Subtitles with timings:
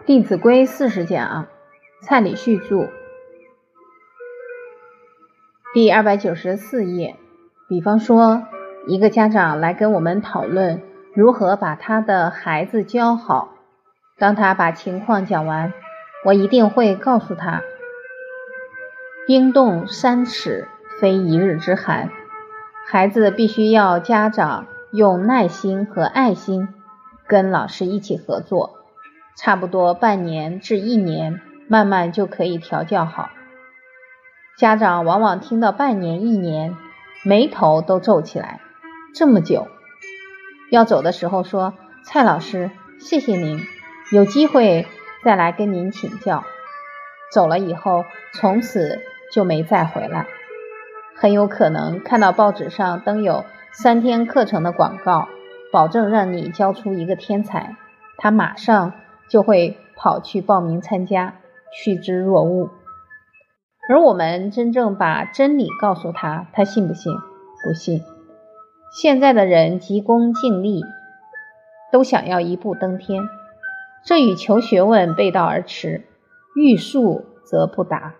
[0.06, 1.46] 《弟子规》四十讲，
[2.00, 2.88] 蔡礼旭著，
[5.74, 7.16] 第二百九十四页。
[7.68, 8.42] 比方说，
[8.88, 10.82] 一个家长来跟我们讨论
[11.14, 13.50] 如何把他的孩子教好。
[14.18, 15.74] 当他把情况讲完，
[16.24, 17.62] 我一定会告诉他：
[19.26, 20.66] 冰冻三尺，
[20.98, 22.08] 非一日之寒。
[22.88, 26.68] 孩子必须要家长用耐心和爱心
[27.28, 28.79] 跟老师一起合作。
[29.42, 33.30] 差不多半年至一年，慢慢就可以调教好。
[34.58, 36.76] 家长往往听到半年、一年，
[37.24, 38.60] 眉头都皱起来。
[39.14, 39.66] 这么久，
[40.70, 41.72] 要走的时候说
[42.04, 43.58] ：“蔡老师，谢谢您，
[44.12, 44.86] 有机会
[45.24, 46.44] 再来跟您请教。”
[47.32, 48.04] 走了以后，
[48.34, 49.00] 从此
[49.32, 50.26] 就没再回来。
[51.16, 55.28] 很有可能看到报纸上登有三天课程的广告，
[55.72, 57.74] 保证让你教出一个天才，
[58.18, 58.92] 他马上。
[59.30, 61.36] 就会跑去报名参加，
[61.72, 62.68] 趋之若鹜。
[63.88, 67.14] 而我们真正把真理告诉他，他信不信？
[67.64, 68.02] 不信。
[68.92, 70.82] 现在的人急功近利，
[71.92, 73.22] 都想要一步登天，
[74.04, 76.04] 这与求学问背道而驰。
[76.56, 78.14] 欲速则不达。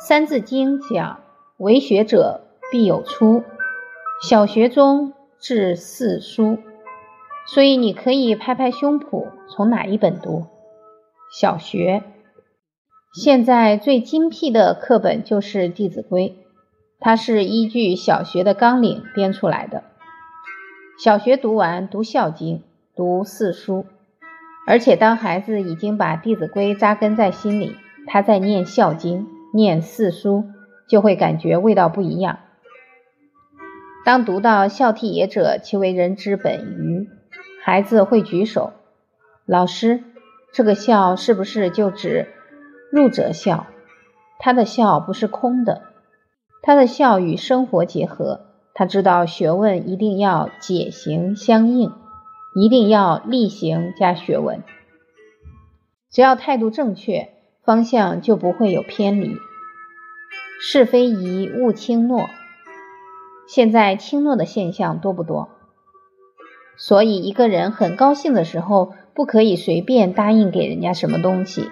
[0.06, 1.20] 《三字经》讲
[1.58, 2.40] ：“为学者
[2.72, 3.44] 必有初，
[4.22, 6.58] 小学中至四书。”
[7.54, 10.44] 所以你可以拍拍胸脯，从哪一本读？
[11.32, 12.02] 小学。
[13.14, 16.28] 现在最精辟的课本就是《弟子规》，
[17.00, 19.82] 它是依据小学的纲领编出来的。
[21.02, 22.58] 小学读完读《孝经》，
[22.94, 23.86] 读四书，
[24.66, 29.22] 而且当孩子已经把《弟子规》扎根在心里，他在念《孝经》、
[29.54, 30.44] 念四书，
[30.86, 32.40] 就会感觉味道不一样。
[34.04, 37.08] 当读到“孝悌也者，其为人之本与”。
[37.68, 38.72] 孩子会举手，
[39.44, 40.02] 老师，
[40.54, 42.32] 这个孝是不是就指
[42.90, 43.66] 入者孝？
[44.38, 45.82] 他的孝不是空的，
[46.62, 48.40] 他的孝与生活结合。
[48.72, 51.92] 他知道学问一定要解行相应，
[52.54, 54.64] 一定要力行加学问。
[56.10, 57.28] 只要态度正确，
[57.66, 59.36] 方向就不会有偏离。
[60.58, 62.30] 是非宜勿轻诺。
[63.46, 65.50] 现在轻诺的现象多不多？
[66.80, 71.68] 所以，一个人很高兴的时候，不可以随便答应给人家什么东西，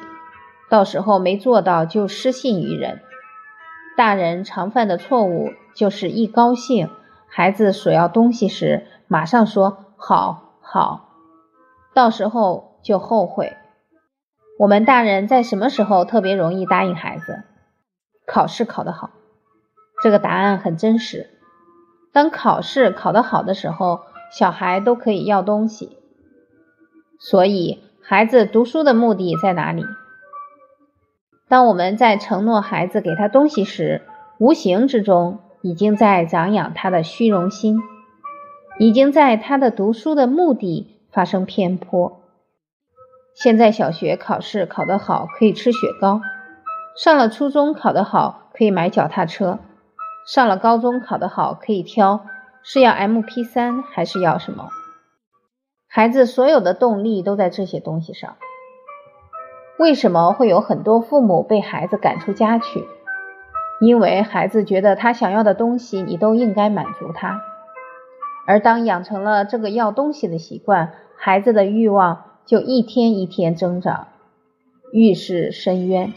[0.69, 3.01] 到时候没做到就失信于人。
[3.97, 6.91] 大人常犯的错误就是一高兴，
[7.29, 11.11] 孩子索要东西时，马上说好好，
[11.95, 13.57] 到时候就后悔。
[14.59, 17.45] 我们大人在什么时候特别容易答应孩子？
[18.27, 19.11] 考试考得好，
[20.03, 21.31] 这个答案很真实。
[22.13, 24.01] 当考试考得好的时候。
[24.39, 25.97] 小孩都可以要东西，
[27.19, 29.83] 所以孩子读书的目的在哪里？
[31.49, 34.03] 当我们在承诺孩子给他东西时，
[34.39, 37.79] 无形之中已经在长养他的虚荣心，
[38.79, 42.21] 已经在他的读书的目的发生偏颇。
[43.35, 46.21] 现在小学考试考得好可以吃雪糕，
[46.95, 49.61] 上了初中考得好可以买脚踏车，
[50.27, 52.27] 上了高中考得好可以挑。
[52.69, 54.71] 是要 M P 三还是要什么？
[55.87, 58.37] 孩子所有的动力都在这些东西上。
[59.79, 62.85] 为什么会有很多父母被孩子赶出家去？
[63.81, 67.41] 因为孩子觉得他想要的东西你都应该满足他。
[68.49, 74.09] 而当养成了这个要东西的习惯，孩子的欲望就一天一天增长，
[74.93, 76.13] 欲是深渊。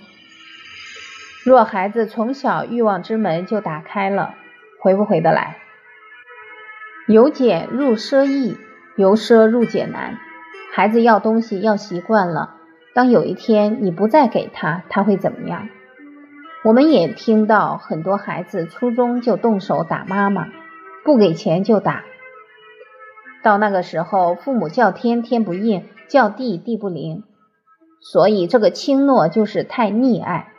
[1.46, 4.34] 若孩子从小欲望之门就打开了，
[4.82, 5.58] 回不回得来？
[7.10, 8.56] 由俭入奢易，
[8.96, 10.20] 由奢入俭难。
[10.72, 12.58] 孩子要东西要习惯了，
[12.94, 15.70] 当有一天你不再给他，他会怎么样？
[16.64, 20.50] 我们也听到很多孩子初中就动手打妈妈，
[21.04, 22.04] 不给钱就打。
[23.42, 27.24] 到那个时候，父母叫天天不应，叫地地不灵，
[28.02, 30.54] 所以这个轻诺就是太溺爱。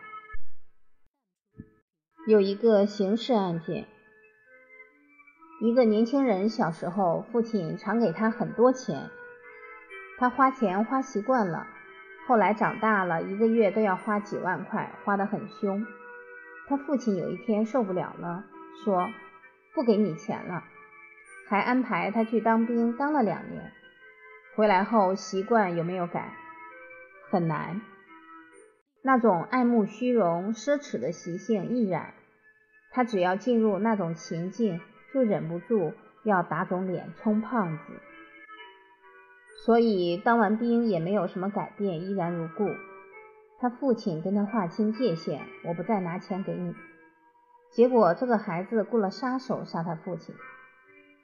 [2.27, 3.87] 有一个刑事案件。
[5.63, 9.11] 一个年轻人小时候，父亲常给他很多钱，
[10.19, 11.67] 他花钱花习惯了，
[12.27, 15.87] 后来长大了，一个月都要花几万块，花得很凶。
[16.67, 18.45] 他父亲有一天受不了了，
[18.83, 19.11] 说
[19.75, 20.65] 不给你钱了，
[21.47, 23.71] 还安排他去当兵，当了两年，
[24.57, 26.33] 回来后习惯有没有改？
[27.29, 27.83] 很难，
[29.03, 32.15] 那种爱慕虚荣、奢侈的习性亦然。
[32.93, 34.81] 他只要进入那种情境。
[35.13, 35.93] 就忍不住
[36.25, 37.83] 要打肿脸充胖子，
[39.65, 42.71] 所以当完兵也没有什么改变，依然如故。
[43.59, 46.75] 他父亲跟他划清界限，我不再拿钱给你。
[47.71, 50.35] 结果这个孩子雇了杀手杀他父亲，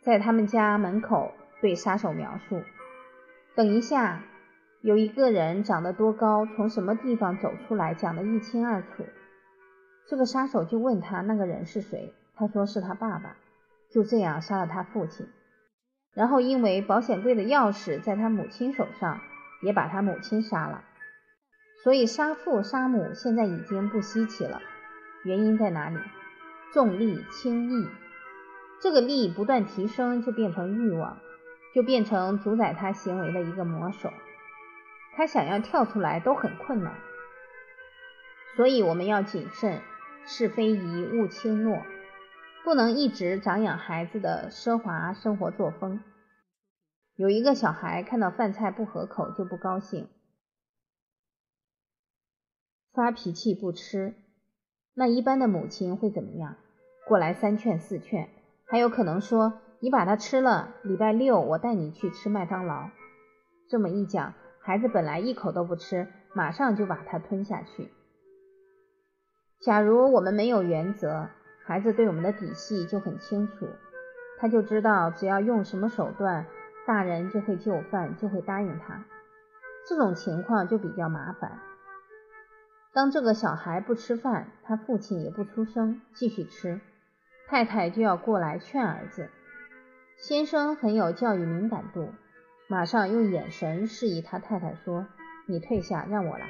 [0.03, 2.63] 在他们家门口对杀手描述：
[3.55, 4.23] 等一下，
[4.83, 9.05] 有一个人长得多高，从什么地方走出来，讲得一清二楚。
[10.07, 13.37] 这个杀手就问他那个人是谁，他说是他爸爸。
[13.97, 15.27] 就这样杀了他父亲。
[16.13, 19.23] 然后因为保险柜的钥匙在他母亲手上，
[19.63, 20.85] 也把他母亲杀了。
[21.83, 24.61] 所以杀父杀母现在已经不稀奇了。
[25.25, 25.99] 原因在哪里？
[26.75, 27.89] 重利轻义。
[28.83, 31.17] 这个利不断提升，就变成欲望，
[31.75, 34.13] 就变成主宰他行为的一个魔手。
[35.17, 36.93] 他想要跳出来都很困难。
[38.57, 39.81] 所以我们要谨慎，
[40.27, 41.83] 是非宜勿轻诺。
[42.67, 46.03] 不能一直长养孩子的奢华生活作风。
[47.15, 50.09] 有一个小孩看到饭菜不合口就不高兴，
[52.93, 54.17] 发脾气不吃。
[54.95, 56.57] 那一般的母亲会怎么样？
[57.07, 58.31] 过来三劝四劝，
[58.67, 62.91] 还有可能说：“你把它吃了，礼拜六我带你去吃麦当劳。”
[63.71, 67.93] 这么一讲，孩子本来一口都不吃，马上就把它吞下去。
[69.61, 71.29] 假如我们没有原则。
[71.67, 73.69] 孩子对我们的底细就很清楚，
[74.39, 76.47] 他就知道只要用什么手段，
[76.87, 79.05] 大人就会就范，就会答应他。
[79.89, 81.59] 这种情况就比较麻烦。
[82.93, 86.81] 当这个小孩不吃饭，他父亲也不出声，继续吃，
[87.49, 89.29] 太太就要过来劝儿子。
[90.17, 92.15] 先生很有教育敏感度，
[92.69, 95.07] 马上用眼神示意他太太说
[95.47, 96.47] ：“你退下，让我来。”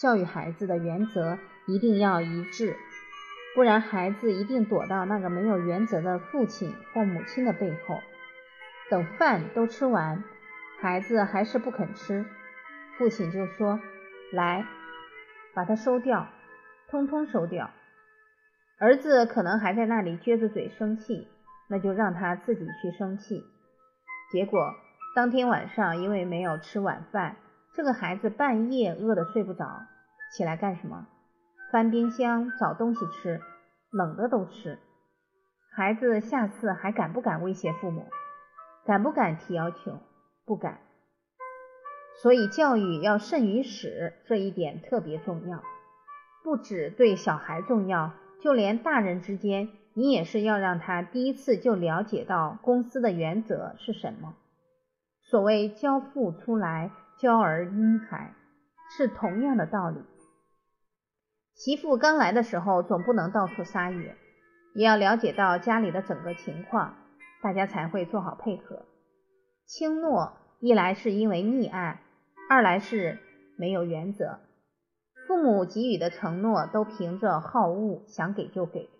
[0.00, 2.76] 教育孩子的原则一定要一致。
[3.56, 8.00] 不然，孩子一定躲到那个没有原则的父亲或母亲的背后。
[8.90, 10.22] 等饭都吃完，
[10.78, 12.26] 孩子还是不肯吃，
[12.98, 13.80] 父亲就说
[14.30, 14.66] ：“来，
[15.54, 16.28] 把它收掉，
[16.90, 17.70] 通通收掉。”
[18.78, 21.26] 儿子可能还在那里撅着嘴生气，
[21.70, 23.42] 那就让他自己去生气。
[24.30, 24.74] 结果
[25.14, 27.36] 当天晚上，因为没有吃晚饭，
[27.74, 29.86] 这个孩子半夜饿得睡不着，
[30.36, 31.06] 起来干什么？
[31.70, 33.40] 翻冰箱找东西吃，
[33.90, 34.78] 冷的都吃。
[35.74, 38.06] 孩子下次还敢不敢威胁父母？
[38.84, 39.98] 敢不敢提要求？
[40.44, 40.78] 不敢。
[42.22, 45.62] 所以教育要慎于始，这一点特别重要。
[46.44, 54.34] 不止对小孩重要，就连大人之间，你也是要让他第一次就了解到公司的原则是什么。
[55.20, 58.32] 所谓教父出来，教儿婴孩，
[58.96, 60.00] 是同样的道理。
[61.56, 64.14] 媳妇刚来的时候，总不能到处撒野，
[64.74, 66.94] 也要了解到家里的整个情况，
[67.42, 68.84] 大家才会做好配合。
[69.64, 72.02] 轻诺一来是因为溺爱，
[72.50, 73.18] 二来是
[73.56, 74.38] 没有原则。
[75.26, 78.90] 父母给予的承诺都凭着好恶，想给就给，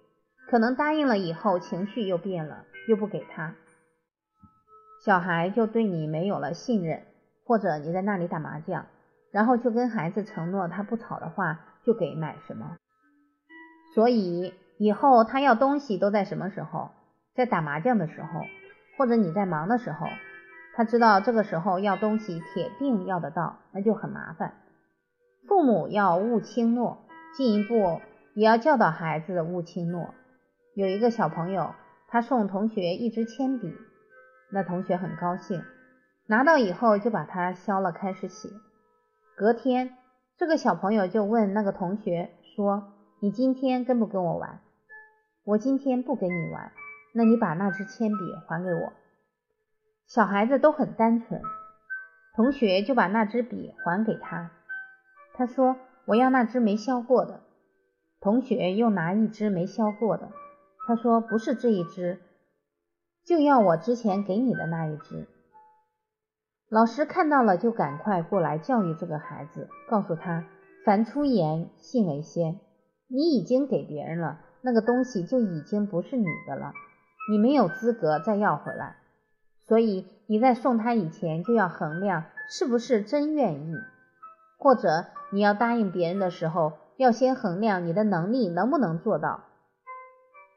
[0.49, 3.55] 可能答应了以后情绪又变了，又不给他，
[5.05, 7.03] 小孩就对你没有了信任。
[7.45, 8.87] 或者你在那里打麻将，
[9.31, 11.61] 然后就跟孩子承诺他不吵的话。
[11.87, 12.77] 就给买什么，
[13.95, 16.91] 所以以后他要东西都在什么时候？
[17.37, 18.41] 在打麻将的时候，
[18.99, 20.09] 或者你在忙的时候，
[20.75, 24.55] 他知道这个时候要东西铁定要得到，那就很麻烦。
[25.47, 27.07] 父母要勿轻诺，
[27.37, 28.01] 进一步
[28.35, 30.13] 也要教导孩子勿轻诺。
[30.75, 31.75] 有一个小朋友，
[32.09, 33.73] 他送同学一支铅笔，
[34.51, 35.63] 那同学很高兴，
[36.27, 38.49] 拿到以后就把它削了，开始写。
[39.37, 39.95] 隔天。
[40.39, 44.61] 这个小朋友就问那个同学说：“你今天跟不跟我玩？”
[45.45, 46.73] 我今天不跟你玩，
[47.15, 48.93] 那你把那支铅笔还给我。
[50.07, 51.41] 小孩子都很单纯，
[52.35, 54.51] 同学就把那支笔还给他。
[55.35, 57.41] 他说：“我要那支没削过的。”
[58.21, 60.33] 同学又拿一支没削过的，
[60.87, 62.21] 他说：“不是这一支，
[63.25, 65.29] 就要我之前给你的那一支。”
[66.69, 70.45] 老师看到了，就赶快过来教育这个孩子，告诉他：
[70.85, 72.59] 凡出言，信为先。
[73.07, 76.73] 你已经给别人了，那个东西就已经不是你的了，
[77.31, 78.97] 你没有资格再要回来。
[79.63, 83.75] 所以你在送他以前，就要衡量是不是真愿意，
[84.59, 89.45] 或者你要答应别人的时候，要先衡量你的能力能不能做到。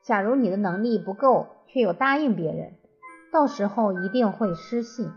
[0.04, 2.74] 假如你的能力不够，却又答应别人，
[3.32, 5.12] 到时候一定会失信。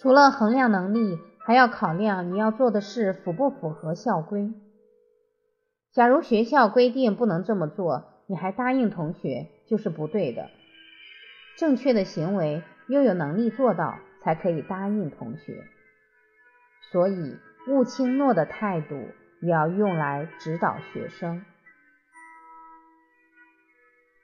[0.00, 4.50] 除了衡量能力，还要考量你要做的事符不符合校规。
[5.92, 10.48] 假如学校规定不能这么做，你还答应同学，就是不对的。
[11.58, 15.64] 正确的行为，又有能力做到，才可以答应同学。
[16.90, 17.36] 所以，
[17.68, 18.94] 勿轻诺的态度
[19.42, 21.44] 也要用来指导学生。